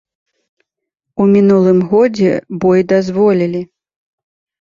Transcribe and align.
У 1.23 1.27
мінулым 1.35 1.79
годзе 1.91 2.31
бой 2.65 2.81
дазволілі. 2.93 3.61